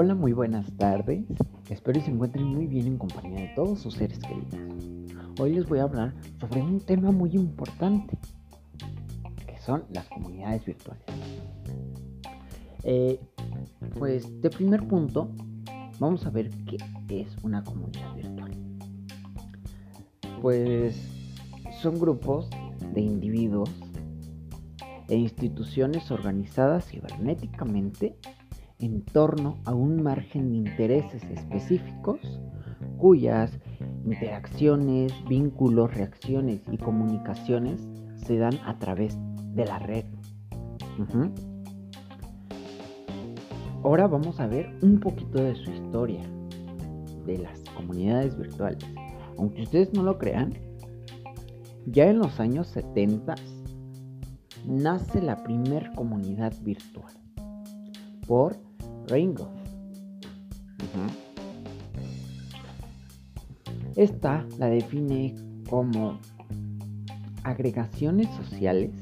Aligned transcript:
Hola, 0.00 0.14
muy 0.14 0.32
buenas 0.32 0.70
tardes. 0.76 1.24
Espero 1.68 1.98
que 1.98 2.06
se 2.06 2.12
encuentren 2.12 2.44
muy 2.44 2.68
bien 2.68 2.86
en 2.86 2.98
compañía 2.98 3.40
de 3.40 3.48
todos 3.56 3.80
sus 3.80 3.94
seres 3.94 4.20
queridos. 4.20 4.54
Hoy 5.40 5.54
les 5.54 5.68
voy 5.68 5.80
a 5.80 5.82
hablar 5.82 6.14
sobre 6.38 6.62
un 6.62 6.78
tema 6.78 7.10
muy 7.10 7.32
importante, 7.32 8.16
que 9.44 9.58
son 9.58 9.82
las 9.90 10.08
comunidades 10.08 10.64
virtuales. 10.64 11.02
Eh, 12.84 13.18
pues 13.98 14.40
de 14.40 14.50
primer 14.50 14.86
punto, 14.86 15.32
vamos 15.98 16.24
a 16.26 16.30
ver 16.30 16.48
qué 16.64 16.78
es 17.08 17.36
una 17.42 17.64
comunidad 17.64 18.14
virtual. 18.14 18.52
Pues 20.40 20.96
son 21.82 21.98
grupos 21.98 22.48
de 22.94 23.00
individuos 23.00 23.74
e 25.08 25.16
instituciones 25.16 26.08
organizadas 26.12 26.86
cibernéticamente 26.86 28.16
en 28.80 29.04
torno 29.04 29.58
a 29.64 29.74
un 29.74 30.02
margen 30.02 30.50
de 30.50 30.56
intereses 30.56 31.22
específicos 31.24 32.20
cuyas 32.96 33.58
interacciones, 34.04 35.12
vínculos, 35.28 35.92
reacciones 35.94 36.60
y 36.70 36.78
comunicaciones 36.78 37.86
se 38.16 38.38
dan 38.38 38.54
a 38.64 38.78
través 38.78 39.16
de 39.54 39.64
la 39.64 39.78
red. 39.78 40.04
Ahora 43.84 44.06
vamos 44.06 44.40
a 44.40 44.46
ver 44.46 44.76
un 44.82 45.00
poquito 45.00 45.42
de 45.42 45.54
su 45.54 45.70
historia 45.70 46.22
de 47.26 47.38
las 47.38 47.60
comunidades 47.76 48.36
virtuales. 48.36 48.84
Aunque 49.36 49.62
ustedes 49.62 49.92
no 49.92 50.02
lo 50.02 50.18
crean, 50.18 50.54
ya 51.86 52.08
en 52.08 52.18
los 52.18 52.40
años 52.40 52.66
70 52.68 53.34
nace 54.66 55.22
la 55.22 55.42
primer 55.42 55.92
comunidad 55.92 56.52
virtual 56.62 57.12
por 58.26 58.67
Ringo. 59.08 59.48
Esta 63.96 64.46
la 64.58 64.68
define 64.68 65.34
como 65.68 66.20
agregaciones 67.42 68.28
sociales 68.36 68.92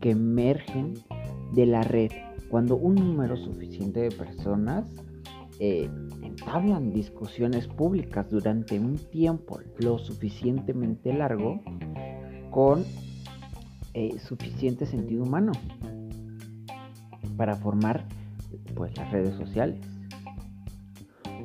que 0.00 0.10
emergen 0.10 0.94
de 1.52 1.66
la 1.66 1.82
red 1.82 2.10
cuando 2.48 2.76
un 2.76 2.94
número 2.94 3.36
suficiente 3.36 4.00
de 4.00 4.10
personas 4.10 4.84
eh, 5.58 5.90
entablan 6.22 6.92
discusiones 6.92 7.66
públicas 7.66 8.28
durante 8.30 8.78
un 8.78 8.96
tiempo 8.96 9.60
lo 9.78 9.98
suficientemente 9.98 11.12
largo 11.12 11.60
con 12.50 12.84
eh, 13.94 14.18
suficiente 14.18 14.86
sentido 14.86 15.24
humano 15.24 15.52
para 17.36 17.56
formar 17.56 18.04
pues 18.74 18.96
las 18.96 19.10
redes 19.10 19.36
sociales. 19.36 19.80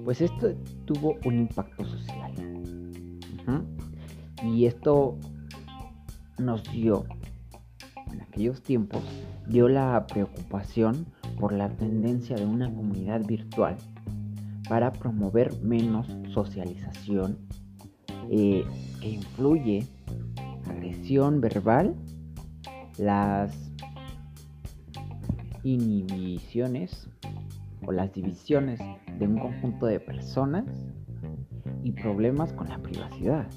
Pues 0.04 0.22
esto 0.22 0.54
tuvo 0.86 1.18
un 1.26 1.40
impacto 1.40 1.86
social. 1.86 2.34
Y 4.44 4.66
esto 4.66 5.18
nos 6.38 6.64
dio, 6.72 7.06
en 8.12 8.22
aquellos 8.22 8.62
tiempos, 8.62 9.04
dio 9.48 9.68
la 9.68 10.06
preocupación 10.08 11.08
por 11.40 11.52
la 11.52 11.70
tendencia 11.70 12.36
de 12.36 12.46
una 12.46 12.74
comunidad 12.74 13.26
virtual 13.26 13.76
para 14.70 14.92
promover 14.92 15.60
menos 15.62 16.08
socialización 16.34 17.38
eh, 18.30 18.64
que 19.02 19.10
influye 19.10 19.88
agresión 20.70 21.42
verbal 21.42 21.96
las 22.98 23.69
inhibiciones 25.64 27.08
o 27.86 27.92
las 27.92 28.14
divisiones 28.14 28.80
de 29.18 29.28
un 29.28 29.40
conjunto 29.40 29.86
de 29.86 30.00
personas 30.00 30.66
y 31.84 31.92
problemas 31.92 32.54
con 32.54 32.70
la 32.70 32.78
privacidad. 32.80 33.48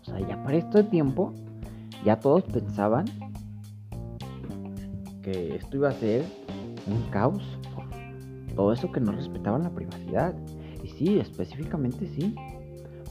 O 0.00 0.04
sea, 0.04 0.20
ya 0.20 0.42
para 0.42 0.56
este 0.56 0.84
tiempo, 0.84 1.32
ya 2.04 2.18
todos 2.20 2.44
pensaban 2.44 3.06
que 5.22 5.56
esto 5.56 5.76
iba 5.76 5.88
a 5.88 5.92
ser 5.92 6.24
un 6.86 7.02
caos 7.10 7.42
por 7.74 7.88
todo 8.54 8.72
eso 8.72 8.92
que 8.92 9.00
no 9.00 9.12
respetaban 9.12 9.62
la 9.62 9.70
privacidad. 9.70 10.34
Y 10.82 10.88
sí, 10.88 11.18
específicamente 11.18 12.06
sí. 12.06 12.34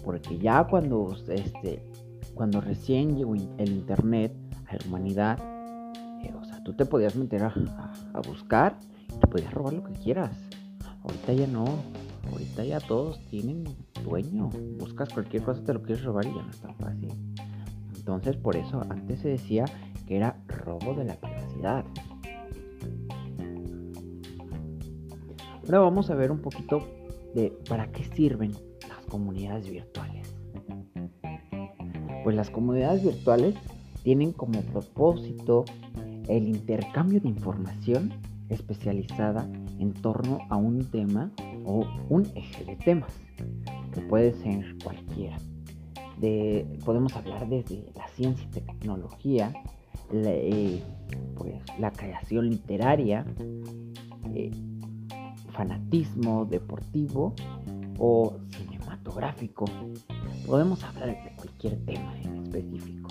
Porque 0.03 0.37
ya 0.37 0.65
cuando, 0.65 1.15
este, 1.29 1.83
cuando 2.35 2.61
recién 2.61 3.15
llegó 3.15 3.33
el 3.35 3.69
internet, 3.69 4.33
la 4.71 4.87
humanidad, 4.87 5.52
tú 6.63 6.73
te 6.73 6.85
podías 6.85 7.15
meter 7.15 7.43
a, 7.43 7.53
buscar 8.27 8.77
y 9.13 9.19
te 9.19 9.27
podías 9.27 9.53
robar 9.53 9.73
lo 9.73 9.83
que 9.83 9.93
quieras. 9.93 10.31
Ahorita 11.03 11.33
ya 11.33 11.47
no, 11.47 11.65
ahorita 12.31 12.63
ya 12.63 12.79
todos 12.79 13.19
tienen 13.29 13.63
dueño. 14.03 14.49
Buscas 14.79 15.09
cualquier 15.09 15.43
cosa, 15.43 15.63
te 15.63 15.73
lo 15.73 15.81
quieres 15.81 16.03
robar 16.03 16.25
y 16.25 16.33
ya 16.33 16.41
no 16.41 16.49
es 16.49 16.59
tan 16.59 16.75
fácil. 16.75 17.09
Entonces, 17.95 18.37
por 18.37 18.55
eso 18.55 18.81
antes 18.89 19.19
se 19.19 19.29
decía 19.29 19.65
que 20.07 20.17
era 20.17 20.37
robo 20.47 20.93
de 20.93 21.05
la 21.05 21.15
privacidad. 21.15 21.85
Ahora 25.65 25.79
vamos 25.79 26.09
a 26.09 26.15
ver 26.15 26.31
un 26.31 26.39
poquito 26.39 26.85
de 27.33 27.57
para 27.69 27.91
qué 27.91 28.03
sirven 28.03 28.51
las 28.87 29.05
comunidades 29.09 29.69
virtuales. 29.69 30.35
Pues 32.23 32.35
las 32.35 32.49
comunidades 32.49 33.03
virtuales 33.03 33.55
tienen 34.03 34.33
como 34.33 34.61
propósito 34.61 35.65
el 36.27 36.47
intercambio 36.47 37.19
de 37.19 37.29
información 37.29 38.13
especializada 38.49 39.47
en 39.79 39.93
torno 39.93 40.39
a 40.49 40.57
un 40.57 40.85
tema 40.85 41.31
o 41.65 41.85
un 42.09 42.25
eje 42.35 42.65
de 42.65 42.75
temas, 42.77 43.11
que 43.93 44.01
puede 44.01 44.33
ser 44.33 44.75
cualquiera. 44.83 45.37
podemos 46.85 47.15
hablar 47.15 47.47
desde 47.49 47.85
la 47.95 48.07
ciencia 48.09 48.45
y 48.45 48.51
tecnología, 48.51 49.51
la, 50.11 50.31
eh, 50.31 50.81
pues, 51.35 51.55
creación 51.95 52.49
literaria, 52.49 53.25
eh, 54.33 54.51
fanatismo 55.51 56.45
deportivo 56.45 57.33
o 57.97 58.37
cinematográfico. 58.49 59.65
Podemos 60.45 60.83
hablar 60.83 61.09
de 61.09 61.35
cualquier 61.35 61.85
tema 61.85 62.17
en 62.21 62.43
específico. 62.43 63.09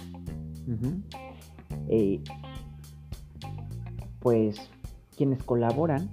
Pues 4.22 4.70
quienes 5.16 5.42
colaboran 5.42 6.08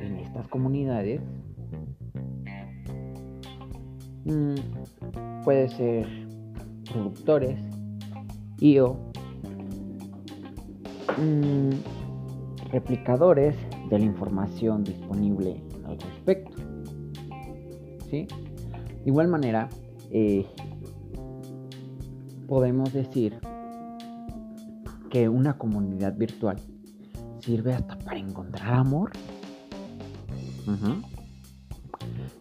en 0.00 0.16
estas 0.16 0.48
comunidades 0.48 1.20
mm, 4.24 4.54
puede 5.44 5.68
ser 5.68 6.08
productores 6.90 7.60
y 8.58 8.78
o 8.78 8.94
mm, 11.18 11.70
replicadores 12.72 13.56
de 13.90 13.98
la 13.98 14.04
información 14.04 14.82
disponible 14.82 15.62
al 15.84 15.98
respecto. 16.00 16.56
¿Sí? 18.10 18.26
De 18.26 19.10
igual 19.10 19.28
manera, 19.28 19.68
eh, 20.10 20.46
podemos 22.46 22.92
decir 22.92 23.38
que 25.14 25.28
una 25.28 25.56
comunidad 25.56 26.16
virtual 26.16 26.56
sirve 27.38 27.72
hasta 27.72 27.96
para 27.96 28.18
encontrar 28.18 28.74
amor. 28.74 29.12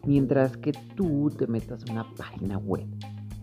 Mientras 0.08 0.58
que 0.58 0.72
tú 0.96 1.30
te 1.38 1.46
metas 1.46 1.84
en 1.86 1.92
una 1.92 2.16
página 2.16 2.58
web 2.58 2.88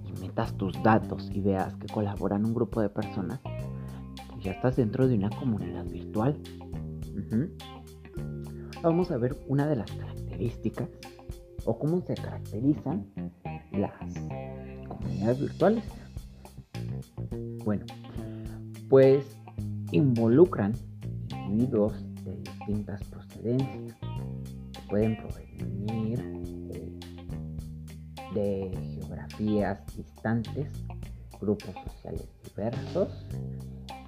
y 0.04 0.20
metas 0.20 0.52
tus 0.54 0.72
datos 0.82 1.30
y 1.32 1.41
veas 1.42 1.76
que 1.76 1.86
colaboran 1.86 2.44
un 2.44 2.54
grupo 2.54 2.80
de 2.80 2.88
personas, 2.88 3.38
pues 4.30 4.42
ya 4.42 4.50
estás 4.50 4.74
dentro 4.74 5.06
de 5.06 5.15
una 5.15 5.30
comunidad 5.30 5.84
virtual. 5.84 6.36
Vamos 8.83 9.12
a 9.12 9.16
ver 9.16 9.36
una 9.47 9.68
de 9.68 9.76
las 9.76 9.92
características 9.92 10.88
o 11.66 11.78
cómo 11.78 12.00
se 12.00 12.15
caracterizan 12.15 13.06
las 13.71 13.92
comunidades 14.88 15.41
virtuales. 15.41 15.84
Bueno, 17.65 17.86
pues 18.91 19.25
involucran 19.92 20.72
individuos 21.47 21.95
de 22.25 22.37
distintas 22.37 23.03
procedencias 23.04 23.97
que 24.72 24.81
pueden 24.89 25.16
provenir 25.16 26.19
de 28.34 28.71
geografías 28.95 29.81
distantes, 29.97 30.72
grupos 31.41 31.71
sociales 31.87 32.28
diversos. 32.45 33.27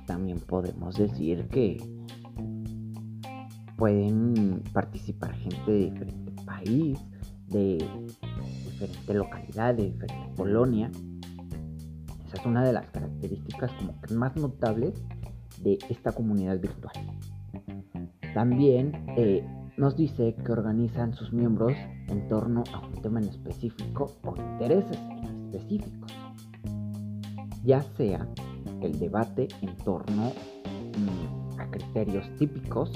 También 0.06 0.40
podemos 0.40 0.96
decir 0.96 1.46
que 1.48 1.80
pueden 3.76 4.62
participar 4.72 5.32
gente 5.36 5.70
de 5.70 5.90
diferente 5.90 6.32
país, 6.44 6.98
de 7.46 7.78
diferente 8.64 9.14
localidad, 9.14 9.74
de 9.76 9.90
diferente 9.92 10.34
colonia 10.36 10.90
es 12.34 12.46
una 12.46 12.64
de 12.64 12.72
las 12.72 12.86
características 12.86 13.70
como 13.72 14.00
que 14.00 14.14
más 14.14 14.36
notables 14.36 14.94
de 15.62 15.78
esta 15.88 16.12
comunidad 16.12 16.58
virtual. 16.60 16.94
También 18.34 19.04
eh, 19.16 19.44
nos 19.76 19.96
dice 19.96 20.34
que 20.34 20.52
organizan 20.52 21.12
sus 21.14 21.32
miembros 21.32 21.74
en 22.08 22.28
torno 22.28 22.64
a 22.72 22.86
un 22.86 22.94
tema 23.02 23.20
en 23.20 23.28
específico 23.28 24.12
o 24.24 24.34
intereses 24.36 24.98
en 24.98 25.52
específicos, 25.52 26.12
ya 27.64 27.82
sea 27.82 28.26
el 28.80 28.98
debate 28.98 29.48
en 29.60 29.76
torno 29.78 30.32
mm, 30.98 31.60
a 31.60 31.70
criterios 31.70 32.24
típicos, 32.38 32.92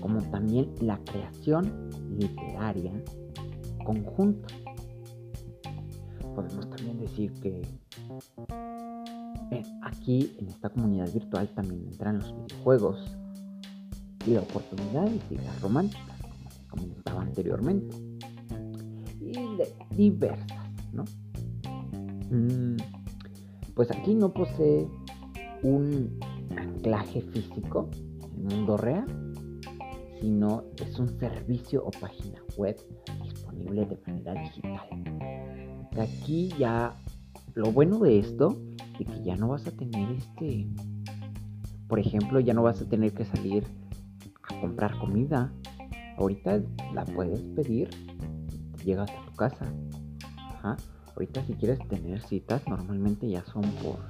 como 0.00 0.20
también 0.30 0.72
la 0.80 0.98
creación 1.04 1.90
literaria 2.18 2.92
conjunta. 3.84 4.48
Podemos 6.34 6.68
también 6.70 6.98
decir 6.98 7.32
que 7.40 7.62
aquí 9.82 10.36
en 10.38 10.48
esta 10.48 10.68
comunidad 10.68 11.12
virtual 11.12 11.48
también 11.48 11.86
entran 11.86 12.18
los 12.18 12.34
videojuegos 12.34 13.16
y 14.26 14.30
la 14.30 14.40
oportunidad 14.40 15.08
de 15.08 15.36
las 15.36 15.60
románticas, 15.60 16.20
como 16.68 16.82
comentaba 16.82 17.22
anteriormente, 17.22 17.96
y 19.20 19.96
diversas, 19.96 20.70
¿no? 20.92 21.04
Mm, 22.30 22.76
pues 23.74 23.90
aquí 23.90 24.14
no 24.14 24.32
posee 24.32 24.88
un 25.62 26.18
anclaje 26.56 27.20
físico 27.20 27.88
en 28.36 28.50
el 28.50 28.56
mundo 28.56 28.78
sino 30.20 30.64
es 30.82 30.98
un 30.98 31.08
servicio 31.18 31.84
o 31.84 31.90
página 31.90 32.42
web 32.56 32.76
disponible 33.22 33.84
de 33.84 33.98
manera 34.06 34.34
digital. 34.34 34.80
Aquí 35.98 36.48
ya 36.58 36.96
lo 37.56 37.72
bueno 37.72 37.98
de 38.00 38.18
esto 38.18 38.60
es 39.00 39.08
que 39.08 39.24
ya 39.24 39.34
no 39.34 39.48
vas 39.48 39.66
a 39.66 39.70
tener 39.70 40.12
este, 40.12 40.68
por 41.88 41.98
ejemplo, 41.98 42.38
ya 42.38 42.52
no 42.52 42.62
vas 42.62 42.82
a 42.82 42.88
tener 42.88 43.14
que 43.14 43.24
salir 43.24 43.64
a 44.42 44.60
comprar 44.60 44.98
comida. 44.98 45.50
Ahorita 46.18 46.62
la 46.94 47.06
puedes 47.06 47.40
pedir, 47.40 47.88
llegas 48.84 49.10
a 49.10 49.26
tu 49.26 49.32
casa. 49.36 49.66
Ahorita 51.14 51.42
si 51.46 51.54
quieres 51.54 51.78
tener 51.88 52.20
citas, 52.20 52.62
normalmente 52.68 53.26
ya 53.26 53.42
son 53.46 53.62
por 53.62 54.00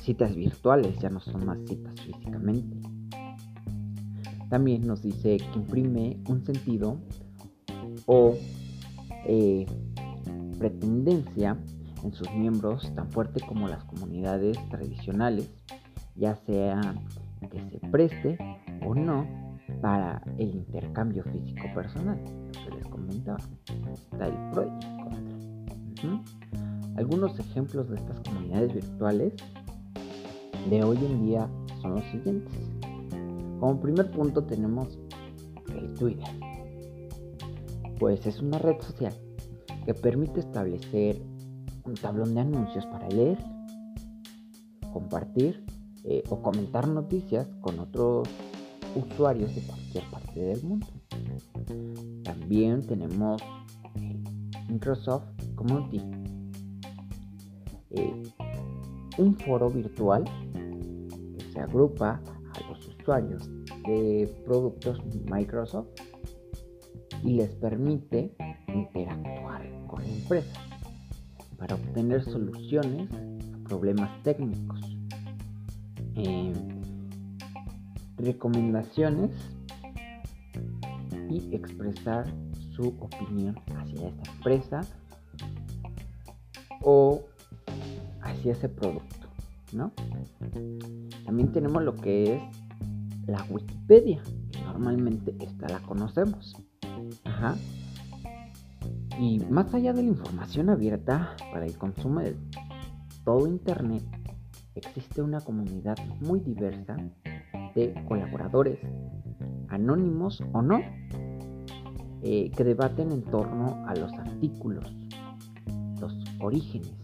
citas 0.00 0.36
virtuales, 0.36 0.96
ya 1.00 1.10
no 1.10 1.18
son 1.18 1.44
más 1.44 1.58
citas 1.66 2.00
físicamente. 2.00 2.78
También 4.50 4.86
nos 4.86 5.02
dice 5.02 5.38
que 5.38 5.58
imprime 5.58 6.20
un 6.28 6.44
sentido 6.44 7.00
o 8.06 8.36
eh, 9.26 9.66
pretendencia 10.60 11.58
en 12.02 12.12
sus 12.12 12.30
miembros 12.32 12.92
tan 12.94 13.10
fuerte 13.10 13.40
como 13.46 13.68
las 13.68 13.84
comunidades 13.84 14.58
tradicionales, 14.68 15.50
ya 16.14 16.34
sea 16.34 16.80
que 17.50 17.60
se 17.70 17.78
preste 17.90 18.38
o 18.84 18.94
no 18.94 19.26
para 19.80 20.22
el 20.38 20.54
intercambio 20.54 21.24
físico 21.24 21.66
personal, 21.74 22.18
lo 22.24 22.70
que 22.70 22.76
les 22.76 22.86
comentaba. 22.88 23.38
Está 23.92 24.26
el 24.26 24.50
pro 24.52 24.70
Algunos 26.96 27.38
ejemplos 27.38 27.88
de 27.88 27.96
estas 27.96 28.20
comunidades 28.20 28.72
virtuales 28.72 29.34
de 30.70 30.82
hoy 30.82 30.98
en 31.04 31.26
día 31.26 31.48
son 31.80 31.94
los 31.94 32.04
siguientes. 32.04 32.54
Como 33.60 33.80
primer 33.80 34.10
punto 34.10 34.44
tenemos 34.44 34.98
el 35.74 35.94
Twitter. 35.94 36.28
Pues 37.98 38.26
es 38.26 38.40
una 38.40 38.58
red 38.58 38.80
social 38.80 39.14
que 39.84 39.94
permite 39.94 40.40
establecer 40.40 41.22
un 41.86 41.94
tablón 41.94 42.34
de 42.34 42.40
anuncios 42.40 42.84
para 42.86 43.08
leer, 43.08 43.38
compartir 44.92 45.64
eh, 46.04 46.22
o 46.28 46.42
comentar 46.42 46.86
noticias 46.88 47.46
con 47.60 47.78
otros 47.78 48.28
usuarios 48.94 49.54
de 49.54 49.62
cualquier 49.62 50.04
parte 50.10 50.40
del 50.40 50.62
mundo. 50.62 50.86
También 52.24 52.82
tenemos 52.82 53.42
eh, 53.96 54.22
Microsoft 54.68 55.26
Community, 55.54 56.02
eh, 57.90 58.22
un 59.18 59.36
foro 59.36 59.70
virtual 59.70 60.24
que 61.38 61.44
se 61.52 61.60
agrupa 61.60 62.20
a 62.52 62.70
los 62.70 62.86
usuarios 62.88 63.48
de 63.86 64.32
productos 64.44 65.00
Microsoft 65.30 65.88
y 67.22 67.34
les 67.34 67.50
permite 67.56 68.34
interactuar 68.68 69.86
con 69.86 70.02
la 70.02 70.08
empresa 70.08 70.65
para 71.58 71.74
obtener 71.74 72.22
soluciones 72.24 73.08
a 73.12 73.68
problemas 73.68 74.22
técnicos. 74.22 74.80
Eh, 76.14 76.52
recomendaciones 78.16 79.30
y 81.28 81.54
expresar 81.54 82.26
su 82.74 82.88
opinión 83.00 83.58
hacia 83.76 84.08
esta 84.08 84.32
empresa 84.32 84.80
o 86.82 87.24
hacia 88.22 88.52
ese 88.52 88.68
producto, 88.68 89.28
¿no? 89.72 89.92
También 91.24 91.52
tenemos 91.52 91.82
lo 91.82 91.94
que 91.94 92.36
es 92.36 92.42
la 93.26 93.44
Wikipedia, 93.50 94.22
que 94.52 94.60
normalmente 94.60 95.34
esta 95.40 95.68
la 95.68 95.80
conocemos. 95.80 96.56
Ajá. 97.24 97.56
Y 99.18 99.40
más 99.50 99.72
allá 99.72 99.92
de 99.92 100.02
la 100.02 100.10
información 100.10 100.68
abierta 100.68 101.36
para 101.52 101.64
el 101.64 101.76
consumo 101.78 102.20
de 102.20 102.36
todo 103.24 103.46
Internet, 103.46 104.04
existe 104.74 105.22
una 105.22 105.40
comunidad 105.40 105.96
muy 106.20 106.40
diversa 106.40 106.96
de 107.74 107.94
colaboradores, 108.06 108.78
anónimos 109.68 110.42
o 110.52 110.60
no, 110.60 110.80
eh, 112.22 112.50
que 112.50 112.64
debaten 112.64 113.10
en 113.10 113.22
torno 113.22 113.86
a 113.86 113.94
los 113.94 114.12
artículos, 114.14 114.94
los 116.00 116.14
orígenes 116.40 116.94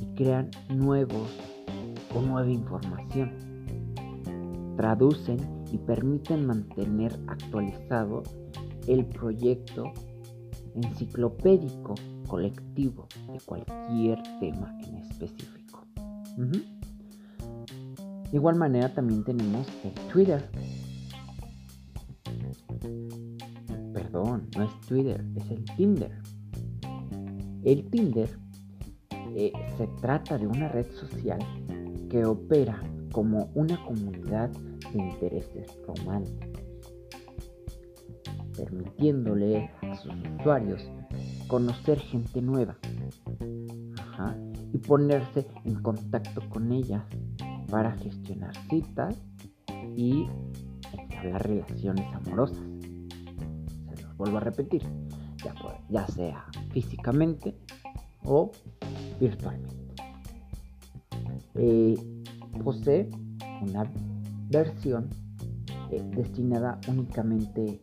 y 0.00 0.14
crean 0.16 0.50
nuevos 0.68 1.34
o 2.14 2.20
nueva 2.20 2.50
información. 2.50 3.32
Traducen 4.76 5.38
y 5.72 5.78
permiten 5.78 6.46
mantener 6.46 7.18
actualizado 7.26 8.22
el 8.86 9.06
proyecto 9.06 9.92
enciclopédico 10.76 11.94
colectivo 12.26 13.06
de 13.32 13.40
cualquier 13.40 14.22
tema 14.40 14.76
en 14.86 14.96
específico. 14.96 15.84
De 16.36 18.36
igual 18.36 18.56
manera 18.56 18.92
también 18.92 19.24
tenemos 19.24 19.66
el 19.84 19.92
Twitter. 20.12 20.50
Perdón, 23.92 24.48
no 24.56 24.64
es 24.64 24.80
Twitter, 24.86 25.24
es 25.36 25.50
el 25.50 25.64
Tinder. 25.76 26.12
El 27.64 27.88
Tinder 27.90 28.38
eh, 29.34 29.52
se 29.76 29.86
trata 30.00 30.38
de 30.38 30.46
una 30.46 30.68
red 30.68 30.86
social 30.92 31.38
que 32.10 32.24
opera 32.24 32.82
como 33.12 33.50
una 33.54 33.82
comunidad 33.84 34.50
de 34.50 34.98
intereses 34.98 35.66
románticos 35.86 36.45
permitiéndole 38.56 39.70
a 39.82 39.96
sus 39.96 40.12
usuarios 40.38 40.82
conocer 41.48 41.98
gente 41.98 42.40
nueva 42.42 42.76
y 44.72 44.78
ponerse 44.78 45.46
en 45.64 45.74
contacto 45.82 46.40
con 46.48 46.72
ellas 46.72 47.04
para 47.70 47.92
gestionar 47.92 48.52
citas 48.68 49.16
y 49.96 50.26
entablar 50.92 51.46
relaciones 51.46 52.14
amorosas. 52.14 52.64
Se 53.94 54.02
los 54.02 54.16
vuelvo 54.16 54.38
a 54.38 54.40
repetir, 54.40 54.82
ya, 55.88 56.06
sea 56.08 56.46
físicamente 56.70 57.56
o 58.24 58.50
virtualmente. 59.20 59.76
Eh, 61.54 61.94
posee 62.62 63.08
una 63.62 63.90
versión 64.48 65.08
eh, 65.90 66.02
destinada 66.14 66.80
únicamente 66.88 67.80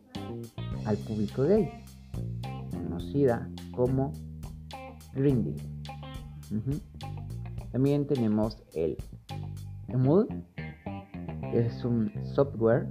al 0.84 0.96
público 0.98 1.42
gay, 1.42 1.70
conocida 2.70 3.48
como 3.72 4.12
Grindr. 5.14 5.54
También 7.72 8.06
tenemos 8.06 8.62
el 8.74 8.96
Emul, 9.88 10.28
es 11.52 11.84
un 11.84 12.12
software 12.34 12.88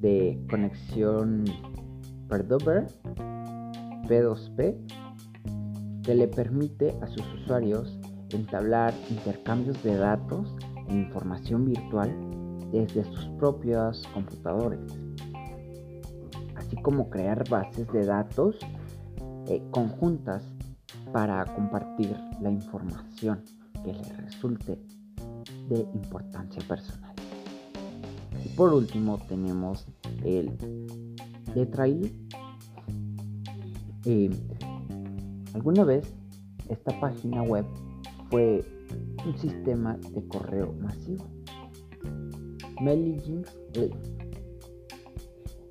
de 0.00 0.38
conexión 0.48 1.44
Perdover 2.28 2.86
P2P 4.08 6.02
que 6.02 6.14
le 6.14 6.28
permite 6.28 6.94
a 7.02 7.06
sus 7.06 7.26
usuarios 7.34 7.98
entablar 8.30 8.94
intercambios 9.10 9.82
de 9.82 9.96
datos 9.96 10.54
e 10.88 10.94
información 10.94 11.66
virtual 11.66 12.10
desde 12.72 13.04
sus 13.04 13.26
propios 13.38 14.06
computadores 14.14 14.80
así 16.70 16.80
como 16.82 17.10
crear 17.10 17.48
bases 17.48 17.90
de 17.92 18.06
datos 18.06 18.56
eh, 19.48 19.60
conjuntas 19.72 20.44
para 21.12 21.44
compartir 21.44 22.16
la 22.40 22.50
información 22.50 23.42
que 23.84 23.92
les 23.92 24.16
resulte 24.16 24.78
de 25.68 25.80
importancia 25.94 26.62
personal. 26.68 27.12
Y 28.44 28.48
por 28.50 28.72
último 28.72 29.18
tenemos 29.28 29.84
el 30.24 30.56
de 31.54 31.66
trailer. 31.66 32.12
Eh, 34.04 34.30
alguna 35.54 35.82
vez 35.82 36.14
esta 36.68 36.98
página 37.00 37.42
web 37.42 37.64
fue 38.30 38.64
un 39.26 39.36
sistema 39.36 39.96
de 40.14 40.24
correo 40.28 40.72
masivo. 40.80 41.24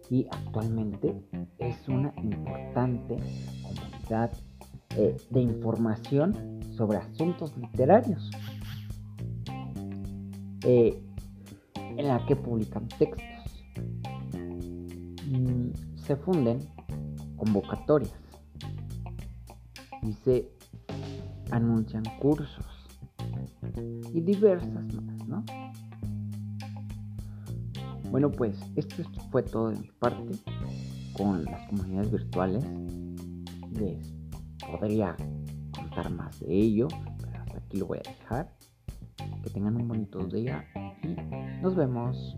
Y 0.09 0.27
actualmente 0.31 1.21
es 1.59 1.87
una 1.87 2.13
importante 2.17 3.17
comunidad 3.61 4.31
eh, 4.95 5.15
de 5.29 5.41
información 5.41 6.59
sobre 6.75 6.97
asuntos 6.97 7.55
literarios 7.57 8.29
eh, 10.63 10.99
en 11.75 12.07
la 12.07 12.25
que 12.25 12.35
publican 12.35 12.87
textos. 12.87 13.23
Se 15.95 16.15
funden 16.15 16.59
convocatorias 17.37 18.13
y 20.01 20.13
se 20.13 20.49
anuncian 21.51 22.03
cursos 22.19 22.65
y 24.11 24.21
diversas 24.21 24.71
más, 24.73 25.27
¿no? 25.27 25.45
Bueno, 28.11 28.31
pues 28.31 28.59
esto 28.75 29.03
fue 29.29 29.43
todo 29.43 29.69
de 29.69 29.79
mi 29.79 29.91
parte 29.99 30.35
con 31.13 31.45
las 31.45 31.67
comunidades 31.67 32.11
virtuales. 32.11 32.65
Les 33.71 34.13
podría 34.71 35.15
contar 35.71 36.09
más 36.09 36.39
de 36.39 36.53
ello, 36.53 36.87
pero 37.21 37.39
hasta 37.39 37.57
aquí 37.59 37.77
lo 37.77 37.85
voy 37.85 37.99
a 37.99 38.09
dejar. 38.09 38.55
Que 39.43 39.49
tengan 39.51 39.75
un 39.75 39.87
bonito 39.87 40.25
día 40.27 40.65
y 41.03 41.61
nos 41.61 41.75
vemos. 41.75 42.35